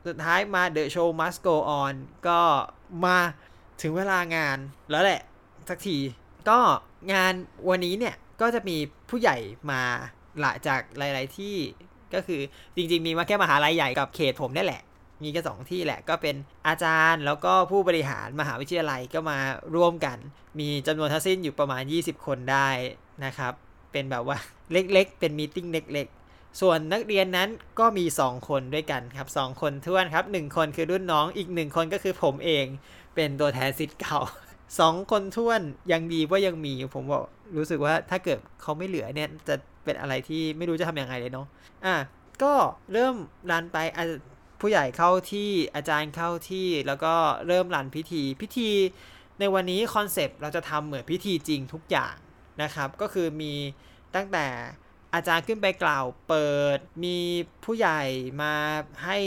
[0.07, 1.95] สุดท้ายมา The Show Must Go On
[2.27, 2.41] ก็
[3.05, 3.19] มา
[3.83, 4.59] ถึงเวลางาน
[4.91, 5.21] แล้วแหละ
[5.69, 5.97] สักที
[6.49, 6.59] ก็
[7.13, 7.35] งาน
[7.69, 8.77] วันนี้เนี่ยก็จะมี
[9.11, 9.37] ผู้ใหญ่
[9.71, 9.83] มา
[10.41, 11.57] หละจากหลาย ๆ ที่
[12.15, 12.41] ก็คือ
[12.77, 14.83] จริง ๆ มีมาแค่มหาลัยใหญ่กับเขตผมนี่แหละ
[15.23, 16.37] มีแค่สองที่แหละก็เป็น
[16.67, 19.39] อาจารย์แล้วก็ผู้บริหารมหาวิทยาลัยก็มา
[19.75, 20.19] ร่วมกัน
[20.59, 22.69] มีจำนวนทั้งสิ้นอยู่ประมาณ 20 คนได้
[23.25, 23.53] นะครับ
[23.93, 24.37] เป็นแบบว่า
[24.73, 27.49] เล็ก ๆ เป็นมีติ้งเล็ก ๆ ส่วนนักเรียนนั้น
[27.79, 32.67] ก็มี 2 คนด้วยกันครับ 2 คนท้วนครับ 1 คนคือรุ่นน้องอีก 1 คนก็คือผมเอง
[33.15, 34.19] เป็นตัวแทนสิทธิ์เก่า
[34.79, 35.61] สองคนท้วน
[35.93, 37.25] ยังดีว่ายังมีผมบอก
[37.57, 41.47] รู้สึกว่าถ้าเกิดเขาไม่เหลือเนี่ยจะเป็นอะไรที่ไม่รู้จะทำยังไงเลยเนาะ
[41.85, 41.95] อะ
[42.43, 42.53] ก็
[42.93, 43.15] เริ่ม
[43.51, 43.79] รันไป
[44.61, 47.15] ผู้ใหญ่เข้าที่อาจารย์เข้าที่แล้วก็
[47.47, 48.71] เริ่ม run พิธีพิธี
[49.41, 52.15] ในวันนี้ concept เราจะทำเหมือนพิธีจริงทุกอย่าง
[52.63, 53.53] นะครับ ก็คือมี
[54.15, 54.47] ตั้งแต่
[55.17, 57.19] อาจารย์ขึ้นไปกล่าวเปิด มี
[57.65, 58.03] ผู้ใหญ่
[58.43, 58.55] มา
[59.05, 59.19] ให้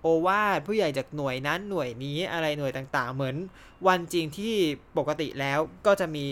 [0.00, 3.36] โอวาทผู้ใหญ่จากหน่วยนั้นหน่วยนี้อะไรหน่วยต่างๆ เหมือน
[3.86, 4.54] วันจริงที่
[4.98, 6.26] ปกติแล้วก็จะมี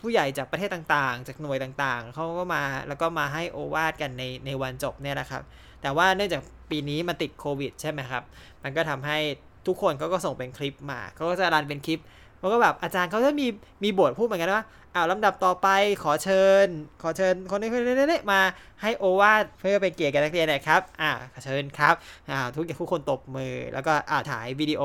[0.00, 5.42] ผู้ใหญ่จากประเทศต่างๆ จากหน่วยต่างๆเขาก็มาแล้วก็มาให้โอวาทกันในในวันจบเนี่ยนะครับ
[5.82, 8.22] แต่ว่าเนื่องจากปีนี้มันติดโควิดใช่ไหมครับ
[8.62, 9.18] มันก็ทำให้
[9.66, 12.00] ทุกคนเขาก็ส่งเป็นคลิปมาเขาก็จะรันเป็นคลิป
[12.40, 13.46] แล้วก็แบบอาจารย์เขาจะมี
[13.84, 14.64] มีบทพูดเหมือนกันว่า
[14.94, 15.68] อ้าวลำดับต่อไป
[16.02, 16.66] ขอเชิญ
[17.02, 18.40] ขอเชิญคนนี้คนนี้มา
[18.82, 21.10] ให้โอวาทเพื่อไปเกียรติกันักเรียนนะครับอ่า
[21.44, 21.94] เชิญครับ
[22.30, 24.82] อ่าทุกทุกคนตบมือ แล้วก็อ่าถ่ายวิดีโอ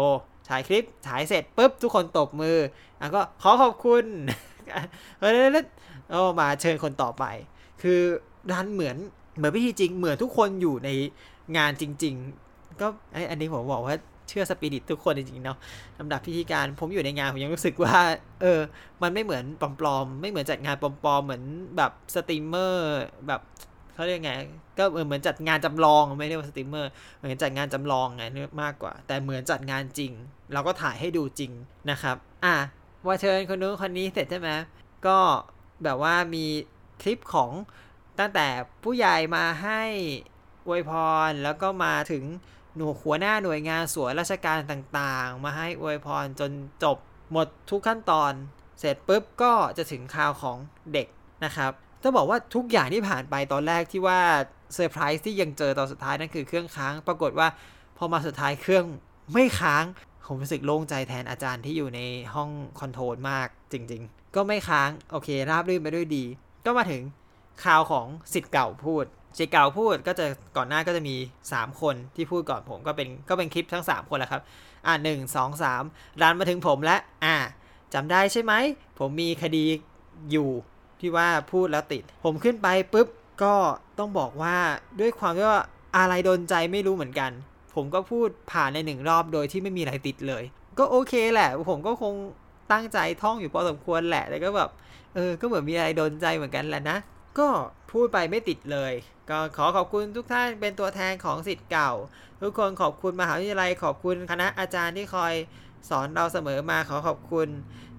[0.50, 2.58] ถ่ายคลิปถ่ายเสร็จปุ๊บทุกคนตบมือ
[3.00, 4.06] แล้วก็ขอขอบคุณ
[5.20, 5.34] เฮ้ย
[6.12, 7.24] โอ้มาเชิญคนต่อไป
[7.82, 8.02] คือ
[8.52, 8.98] run เหมือน
[9.38, 10.90] เหมือนพิธีจริงเหมือนทุกคนอยู่ใน
[11.58, 12.16] งานจริง
[12.48, 13.96] ๆ ก็ไอ้อันนี้ผมบอกว่า
[14.30, 15.58] เชื่อสปิริตทุกคนจริงๆเนาะ
[16.00, 17.98] ลำดับพิธีการผมอยู่ในงานผมยังรู้สึกว่า
[18.42, 18.60] เออ
[19.02, 19.44] มันไม่เหมือน
[19.80, 21.44] ปลอมๆ ไม่เหมือนจัดงานปลอมๆ เหมือน
[21.78, 23.42] แบบสตรีมเมอร์แบบ
[23.94, 24.34] เขาเรียกไง
[24.78, 28.26] ก็เหมือนจัดงานจำลองไม่เรียกว่าสตรีมเมอร์ เหมือนจัดงานจำลองไง
[28.62, 30.12] มากกว่า แต่เหมือนจัดงานจริง
[30.54, 31.52] เราก็ถ่ายให้ดูจริง
[31.92, 32.16] นะครับ
[32.46, 32.56] อะ
[33.06, 34.50] ว่าเชิญคนนู้นคนนี้เสร็จใช่ไหม
[35.08, 35.18] ก็
[35.84, 36.46] แบบว่ามี
[37.02, 37.50] คลิปของ
[38.20, 38.48] ตั้งแต่
[38.84, 39.82] ผู้ใหญ่มาให้
[40.68, 40.92] อวยพ
[41.30, 42.24] รแล้วก็มาถึง
[42.78, 46.52] หน่วยหัวหน้าหน่วยงานส่วนราชการต่างๆ มาให้อวยพรจน
[46.84, 46.98] จบ
[47.32, 48.32] หมดทุกขั้นตอน
[48.80, 50.58] เสร็จปุ๊บก็จะถึงข่าวของ
[50.94, 51.08] เด็ก
[51.46, 51.72] นะครับ
[52.04, 54.20] จะบอกว่าทุกอย่างที่ผ่านไปตอนแรกที่ว่า
[54.74, 57.48] เซอร์ไพรส์ที่ยังเจอตอนสุดท้ายนั่นคือเครื่องค้าง ปรากฏว่า
[57.98, 58.86] พอมาสุดท้ายเครื่อง
[59.34, 59.86] ไม่ค้าง
[60.26, 62.02] ผมรู้สึกโล่งใจแทนอาจารย์ที่อยู่ใน
[62.34, 66.26] ห้องคอนโทรลมากจริง ๆ ก็ไม่ค้าง โอเค ราบรื่นไปด้วยดี
[66.66, 67.04] ก็มาถึง
[67.66, 69.06] ข่าวของสิทธิ์เก่าพูด
[69.38, 70.26] สิทธิ์เก่าพูดก็จะ
[70.58, 71.16] ก่อนหน้าก็จะมี
[71.50, 74.42] 3 คนที่พูดก่อนผมก็เป็นก็เป็นคลิปทั้ง 3 คนแหละครับ
[74.86, 75.84] อ่าหนึ่งสองสาม
[76.22, 77.36] รันมาถึงผมแล้วอ่า
[77.94, 78.54] จำได้ใช่ไหม
[79.00, 79.66] ผมมีคดี
[80.32, 80.50] อยู่
[81.02, 83.08] ที่ว่าพูดแล้วติด ผมขึ้นไปปุ๊บ
[83.44, 83.54] ก็
[84.00, 84.58] ต้องบอกว่า
[85.00, 85.64] ด้วยความที่ว่า
[85.98, 87.32] อะไรโดนใจไม่รู้เหมือนกัน
[87.76, 90.44] ผมก็พูดผ่านในหนึ่งรอบโดยที่ไม่มีอะไรติดเลย
[90.80, 92.14] ก็โอเคแหละ ผมก็คง
[92.72, 94.70] ตั้งใจท่องอยู่พอสมควรแหละแต่ก็แบบ
[95.16, 96.98] เออก็เหมือนมีอะไรโดนใจเหมือนกันแหละนะ
[97.40, 97.48] ก็
[97.92, 98.94] พูดไปไม่ติดเลย
[99.30, 101.92] ก็ขอขอบคุณทุกท่านเป็นตัวแทนของสิทธิ์เก่า
[102.42, 105.34] ทุกคนขอบคุณมหาวิทยาลัย ขอบคุณคณะอาจารย์ที่คอย
[105.90, 107.48] สอนเราเสมอมาขอขอบคุณ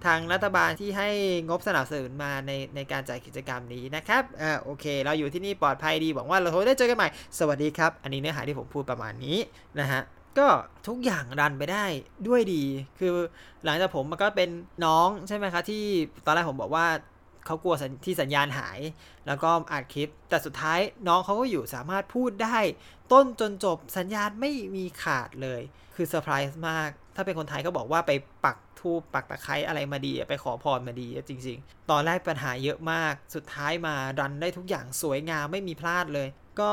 [0.05, 1.09] ทางรัฐบาลที่ให้
[1.49, 9.39] งบสนับสนุนมาในในการจัดกิจกรรมนี้นะครับอ่าโอเค เราอยู่ที่นี่ปลอดภัยดีหวังว่าเราได้เจอกันใหม่ สวัสดีครับ อันนี้เนื้อหาที่ผมพูดประมาณนี้
[9.81, 10.01] นะฮะ
[10.39, 10.49] ก็
[10.89, 11.85] ทุกอย่างรันไปได้
[12.29, 12.65] ด้วยดี
[12.99, 13.13] คือ
[13.65, 14.51] หลังจากผมมันก็เป็น
[14.85, 15.85] น้องใช่ไหมคะที่
[16.25, 16.87] ตอนแรกผมบอกว่า
[17.51, 18.81] เขากลัวที่สัญญาณหาย
[19.27, 22.59] แล้วก็อัดคลิป แต่สุดท้ายน้องเขาก็อยู่สามารถพูดได้
[23.13, 25.61] ต้นจนจบสัญญาณไม่มีขาดเลย
[25.97, 28.13] คือเซอร์ไพรส์มาก ถ้าเป็นคนไทยก็บอกว่าไป
[28.45, 36.29] ปักทูปปักตะไคร้อะไรมาดีไปขอพรมาดีจริง ๆ ตอนแรกปัญหาเยอะมาก สุดท้ายมารันได้ทุกอย่างสวยงามไม่มีพลาดเลย
[36.61, 36.73] ก็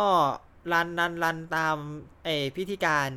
[0.72, 1.78] รันรันรันตาม
[2.26, 3.10] เอพิธีการ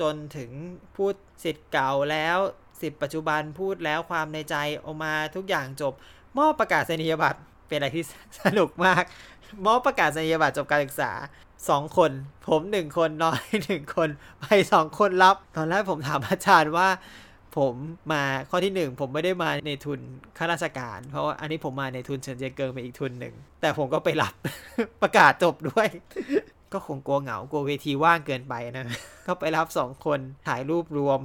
[0.00, 0.50] จนถึง
[0.96, 2.38] พูดสิทธิ์เก่าแล้ว
[2.80, 5.94] สิทธิ์ปัจจุบันพูดแล้วความในใจออกมาทุกอย่างจบ
[6.38, 8.04] มอบประกาศนียบัตรเป็นอะไรที่
[8.42, 9.02] สนุกมาก
[9.66, 11.12] มอบประกาศนียบัตรจบการศึกษา
[11.68, 12.10] สองคน
[12.48, 14.08] ผมหนึ่งคนน้อยหนึ่งคน
[14.40, 16.88] ไปสองคนรับ ตอนแรกผมถามอาจารย์ว่า
[17.56, 17.74] ผม
[18.12, 20.00] มาข้อที่หนึ่งผมไม่ได้มาในทุน
[20.38, 24.34] ข้าราชการ เพราะว่าอันนี้ผมมาในทุนเฉินเจเกิงไปอีกทุนหนึ่ง แต่ผมก็ไปรับ
[25.02, 25.88] ประกาศจบด้วย
[26.72, 30.18] ก็คงกลัวเหงากลัวเวทีว่างเกินไปนะ ก็ไปรับสองคน
[30.48, 31.20] ถ่ายรูปรวม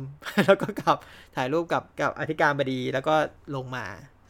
[0.46, 0.98] แล้วก็กลับ
[1.36, 3.15] ถ่ายรูปกับกับอธิการบดีแล้วก็
[3.56, 3.86] ลงมา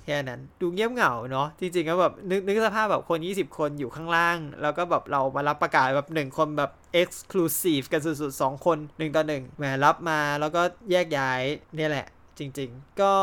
[0.08, 11.42] แค่นั้น ดูเงียบเหงาเนาะจริงๆก็แบบนึกนึกสภาพแบบคน 20 คนอยู่ข้างล่าง แล้วก็แบบเรามารับประกาศแบบหนึ่งคนแบบ exclusive กันสุดๆ 2 คน 1 ต่อ1แหมรับมาแล้วก็แยกย้าย
[11.78, 12.08] เนี่ยแหละ
[12.42, 13.14] จริงๆ ก็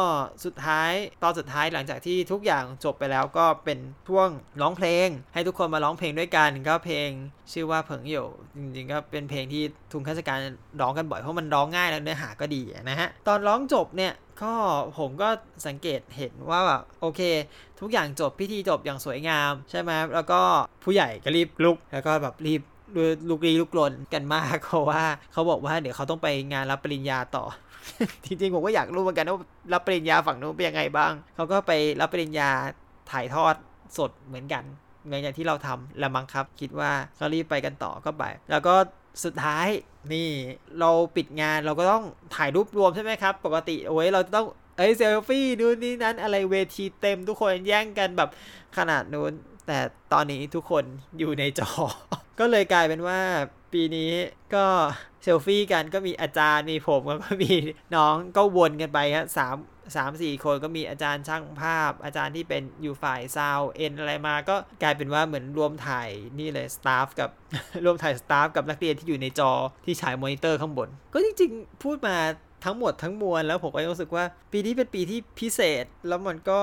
[0.44, 0.90] สุดท้าย
[1.22, 4.28] ตอนสุดท้ายหลังจากที่ทุกอย่างจบไปแล้วก็เป็นช่วง
[4.60, 7.08] ร้องเพลง ให้ทุกคนมาร้องเพลงด้วยกันก็เพลง
[7.52, 8.16] ชื่อว่าเผิงโย
[8.56, 10.38] จริงๆ ก็เป็นเพลงที่ทุนข้าราชการ
[10.80, 14.52] ร้องกันบ่อยเพราะมันร้องง่ายแล้วเนื้อหาก็ดีนะฮะตอนร้องจบเนี่ย ก็
[14.98, 15.28] ผมก็
[15.66, 17.20] สังเกตเห็นว่าแบบโอเค
[17.80, 20.40] ทุกอย่างจบพิธีจบอย่างสวยงาม ใช่ไหมแล้วก็
[20.84, 22.62] ผู้ใหญ่ก็รีบลุก แล้วก็แบบรีบ
[23.30, 27.44] ลุกรีลุกลนกันมากเพราะว่าเขาบอกว่าเดี๋ยวเขาต้องไปงานรับปริญญาต่อ
[28.24, 29.38] จริงๆผมก็อยากรู้เหมือนกันว่า
[29.72, 32.50] รับปริญญาฝั่งนู้นเป็นยังไงบ้าง เขาก็ไปรับปริญญา
[33.10, 33.54] ถ่ายทอด
[33.98, 34.64] สดเหมือนกัน
[35.04, 38.74] เหมือนอย่างที่เราทำละมั้งครับ คิดว่าก็รีบไปกันต่อก็ไป แล้วก็
[39.24, 39.66] สุดท้าย
[40.12, 40.28] นี่
[40.80, 48.30] เราปิดงานเราก็ต้องถ่ายรูปรวมใช่ไหมครับ ปกติโอ้ยเราต้องเอ้ยเซลฟี่นู่นนี่นั้นอะไรเวทีเต็มทุกคนแย่งกันแบบ
[48.76, 49.32] ขนาดนู้น
[49.66, 49.78] แต่
[50.12, 50.84] ตอนนี้ทุกคน
[51.18, 51.70] อยู่ในจอ
[52.40, 53.20] ก็เลยกลายเป็นว่า
[53.72, 54.10] ปีนี้
[54.54, 54.64] ก็
[55.22, 57.52] เซลฟี่กันก็มีอาจารย์มีผมก็มี
[57.94, 59.56] น้องก็วนกันไปครับสาม
[59.96, 67.30] สามสี่คนก็มีอาจารย์ช่างภาพ อาจารย์ที่เป็นอยู่ฝ่าย sound en อะไรมาก็กลายเป็นว่าเหมือนรวมถ่ายนี่เลย staff กับ
[67.84, 69.52] รวมถ่าย staff กับนักเรียนที่อยู่ในจอ
[69.84, 72.16] ที่ฉายมอนิเตอร์ข้างบน ก็จริงๆ พูดมา
[72.64, 76.58] ทั้งหมดทั้งมวลแล้วผมก็รู้สึกว่าปีนี้เป็นปีที่พิเศษ แล้วมันก็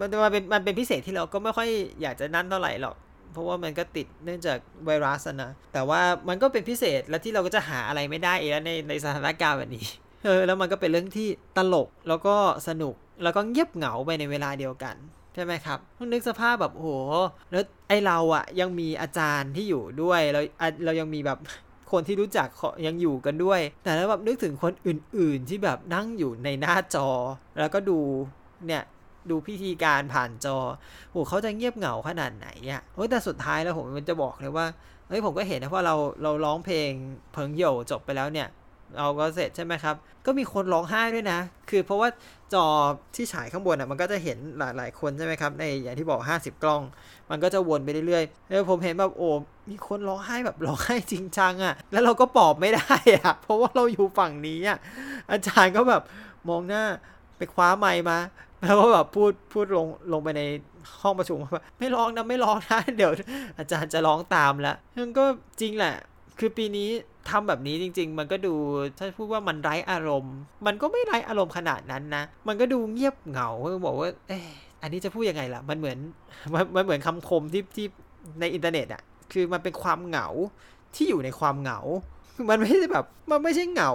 [0.00, 1.68] มันเป็นมันเป็นพิเศษที่เราก็ไม่ค่อย
[2.00, 2.96] อยากจะนั่นเท่าไหร่หรอก
[3.32, 9.86] เพราะว่ามันก็ติดเนื่องจากไวรัสนะแต่ว่ามันก็เป็นพิเศษและที่เราก็จะหาอะไรไม่ได้เองในในสถานการณ์แบบนี้
[10.24, 12.34] เออแล้วมันก็เป็นเรื่องที่ตลกแล้วก็
[12.68, 14.96] สนุกแล้วก็เงียบเหงาไปในเวลาเดียวกัน
[15.34, 15.78] ใช่ไหมครับ
[16.12, 16.88] นึกสภาพแบบโห
[17.50, 20.40] แล้วไอเราอะยังมีอาจารย์ที่อยู่ด้วยเรา
[20.84, 21.38] เรายังมีแบบ
[21.92, 22.48] คนที่รู้จัก
[22.86, 27.08] ยังอยู่กันด้วย แต่แล้วแบบนึกถึงคนอื่น ๆ ที่แบบนั่งอยู่ในหน้าจอ
[27.58, 27.98] แล้วก็ดู
[28.66, 28.82] เนี่ย
[29.30, 30.56] ดูพิธีการผ่านจอ
[31.10, 34.66] โหเขาจะเงียบเหงาขนาดไหนอะเฮ้แต่สุดท้ายแล้วผมมันจะบอกเลยว่า
[35.08, 36.90] เฮ้ยผมก็เห็นนะว่าเราเราร้องเพลง
[37.32, 38.48] เพิงโยจบไปแล้วเนี่ย
[38.96, 39.94] เราก็เสร็จใช่ไหมครับ
[40.26, 41.38] ก็มีคนร้องไห้ด้วยนะ
[41.70, 42.08] คือเพราะว่า
[42.54, 42.66] จอ
[43.14, 46.82] ที่ฉายข้างบนอะมันก็จะเห็นหลาย ๆ คนใช่ไหมครับ ในอย่างที่บอก 50 กล้อง
[47.30, 49.28] มันก็จะวนไปเรื่อยๆแล้วผมเห็นแบบโอ้
[49.70, 54.78] มีคนร้องไห้แบบร้องไห้จริงจังอะ แล้วเราก็ปอบไม่ได้อะ เพราะว่าเราอยู่ฝั่งนี้อะ
[55.30, 56.02] อาจารย์ก็แบบ
[56.48, 56.84] มองหน้า
[57.36, 58.18] ไปคว้าไมค์มา
[58.64, 60.42] แล้วก็แบบพูดพูดลงลงไปใน
[61.02, 63.12] ห้องประชุมว่าไม่ร้องนะไม่ร้องนะเดี๋ยว
[63.58, 65.24] อาจารย์จะร้องตามแล้วมันก็
[65.60, 65.94] จริงแหละ
[66.38, 66.88] คือปีนี้
[67.30, 68.54] ทำแบบนี้จริง ๆ มันก็ดู
[68.98, 73.50] ถ้าพูดว่ามันไร้อารมณ์ มันก็ไม่ไร้อารมณ์ขนาดนั้นนะ มันก็ดูเงียบเหงา
[73.86, 74.48] บอกว่าเออ
[74.82, 75.98] อันนี้จะพูดยังไงล่ะ มันเหมือน
[76.74, 77.86] มันเหมือนคำคมที่ที่
[78.40, 80.28] ในอินเทอร์เน็ตอะคือมันเป็นความเหงา
[80.94, 81.80] ที่อยู่ในความเหงา
[82.48, 83.92] มันไม่ใช่แบบ มันไม่ใช่เหงา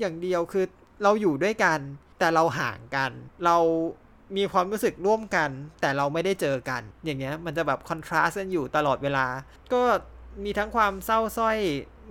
[0.00, 0.64] อย่างเดียวคือ
[1.02, 1.78] เราอยู่ด้วยกัน
[2.18, 3.10] แต่เราห่างกัน
[3.44, 3.56] เรา
[4.36, 5.50] มีความรู้สึกร่วมกัน
[5.80, 9.26] แต่เราไม่ได้เจอกัน อย่างเงี้ยมันจะแบบคอนทราสต์กันอยู่ตลอดเวลา
[9.72, 9.82] ก็
[10.44, 11.58] มีทั้งความเศร้าส้อย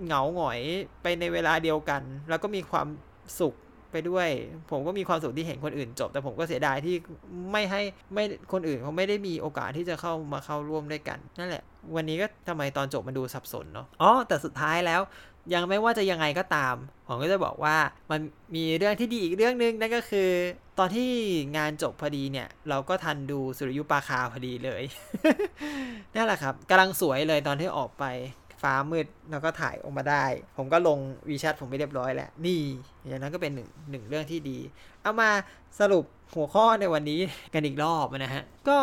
[0.04, 0.60] เหงาหงอย
[1.02, 2.86] ไปในเวลาเดียวกัน แล้วก็มีความ
[3.40, 3.54] สุข
[3.92, 4.28] ไปด้วย
[4.70, 6.96] ผมก็มีความสุขที่เห็นคนอื่นจบ แต่ผมก็เสียดายที่
[7.52, 7.82] ไม่ให้
[8.14, 11.62] ไม่คนอื่นเขาไม่ได้มีโอกาสที่จะเข้ามาเข้าร่วมด้วยกัน นั่นแหละ
[11.96, 15.00] วันนี้ก็ทำไมตอนจบมันดูสับสนเนาะอ๋อแต่สุดท้ายแล้ว
[15.54, 16.74] ยังไม่ว่าจะยังไงก็ตาม
[17.06, 17.76] ผมก็จะบอกว่า
[18.10, 18.20] มัน
[18.54, 20.30] มีเรื่องที่ดีอีกเรื่องนึงนั่นก็คือ
[20.78, 21.10] ตอนที่
[21.56, 24.82] งานจบพอดีเนี่ย เราก็ทันดูสุริยุปราคาพอดีเลย
[26.14, 28.04] นั่นแหละครับกำลังสวยเลยตอนที่ออกไป
[28.62, 30.24] ฟ้ามืดแล้วก็ถ่ายออกมาได้
[30.56, 32.60] ผมก็ลงวีแชทผมไปเรียบร้อยแล้ว นี่
[33.06, 34.58] อย่างนั้นก็เป็นหนึ่งหนึ่งเรื่องที่ดี
[35.02, 35.30] เอามา
[35.80, 37.20] สรุปหัวข้อในวันนี้
[37.54, 38.78] กันอีกรอบนะฮะ ก็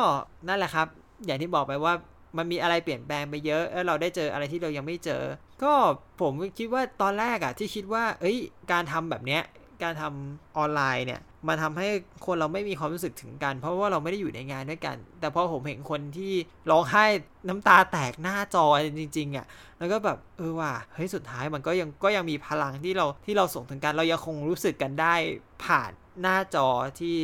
[0.47, 0.88] นั่นแหละครับ
[1.25, 1.93] อย่างที่บอกไปว่า
[2.38, 5.24] มันมีอะไรเปลี่ยนแปลงไปเยอะแล้วเราได้เจออะไรที่เรายังไม่เจอ
[5.63, 5.74] ก็
[6.21, 8.38] ผมคิดว่าตอนแรกอะที่คิดว่า เอ้ย
[8.71, 9.43] การทำแบบเนี้ย
[9.84, 11.88] การทำออนไลน์เนี่ยมันทำให้
[12.26, 16.34] คนเราไม่มีความรู้สึกถึงกัน เพราะว่าเราไม่ได้อยู่ในงานด้วยกัน แต่พอผมเห็นคนที่
[16.71, 17.06] ร้องไห้
[17.48, 18.65] น้ำตาแตกหน้าจอ
[19.00, 19.45] จริง ๆอะ่ะ
[19.80, 25.15] แล้วก็แบบเออว่ะเฮ้ยสุดท้ายมันก็ยังก็ยังมีพลังที่เราที่เราส่งถึงกัน เรายังคงรู้สึกกันได้
[25.63, 26.67] ผ่านหน้าจอ
[27.00, 27.17] ที่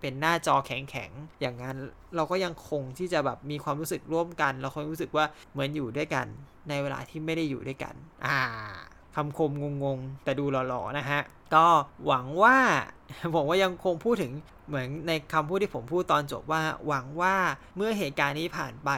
[0.00, 1.76] เป็นหน้าจอแข็งๆ อย่างนั้น
[2.16, 6.26] เราก็ยังคงที่จะแบบมีความรู้สึกร่วมกัน เราคงรู้สึกว่าเหมือนอยู่ด้วยกัน
[6.68, 7.94] ในเวลาที่ไม่ได้อยู่ด้วยกัน
[8.26, 8.38] อ่า
[9.14, 9.52] คำคม
[9.84, 11.20] งงๆ แต่ดูหล่อๆ นะฮะ
[11.54, 11.66] ก็
[12.06, 12.56] หวังว่า
[13.34, 14.32] ผมว่ายังคงพูดถึง
[14.68, 17.36] เหมือนในคำพูดที่ผมพูดตอนจบว่า หวังว่า
[17.76, 18.90] เมื่อเหตุการณ์นี้ผ่านไป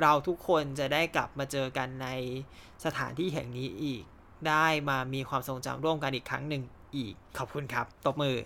[0.00, 2.08] เราทุกคนจะได้กลับมาเจอกันใน
[2.84, 4.02] สถานที่แห่งนี้อีก
[4.48, 6.62] ได้มามีความทรงจำร่วมกันอีกครั้งหนึ่ง
[6.96, 8.36] อีก ขอบคุณครับ ตบมือ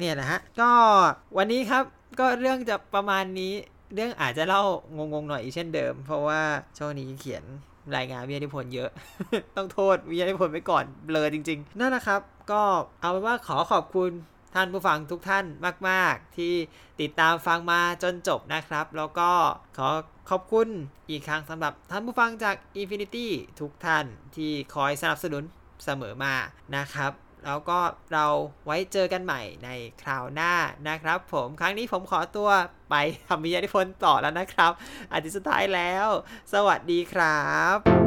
[0.00, 0.72] เนี่ยนะฮะ ก็
[1.36, 1.84] วันนี้ครับ
[2.18, 3.52] ก็เรื่องจะประมาณนี้
[3.94, 4.62] เรื่องอาจจะเล่า
[4.96, 6.40] งงๆหน่อยอีกเช่นเดิม เพราะว่า
[6.78, 7.44] ช่วงนี้เขียน
[7.96, 8.90] รายงานวิทยานิพนธ์เยอะ
[9.56, 12.20] ต้องโทษวิทยานิพนธ์ไปก่อนเบลอจริง ๆ นั่นนะครับ
[12.52, 12.62] ก็
[13.00, 14.10] เอาเป็นว่าขอขอบคุณ
[14.54, 15.44] ท่านผู้ฟังทุกท่าน
[15.88, 16.54] มาก ๆ ที่
[17.00, 19.30] ติดตามฟังมาจนจบนะครับ แล้วก็
[19.78, 19.88] ขอ
[20.30, 20.68] ขอบคุณ
[21.10, 23.26] อีกครั้งสำหรับท่านผู้ฟังจาก Infinity
[23.60, 24.04] ทุกท่าน
[24.36, 25.42] ที่คอยสนับสนุน
[25.84, 26.34] เสมอมา
[26.76, 27.12] นะครับ
[27.46, 27.78] แล้วก็
[28.12, 28.26] เรา
[28.66, 29.70] ไว้เจอกันใหม่ใน
[30.02, 30.52] คราวหน้า
[30.88, 32.50] นะครับ ผมครั้งนี้ผมขอตัว
[32.90, 32.94] ไป
[33.26, 34.72] ทำวิทยานิพนธ์ต่อแล้วนะครับ
[35.12, 36.06] อาทิตย์สุดท้ายแล้ว
[36.52, 37.40] สวัสดีครั
[37.76, 37.99] บ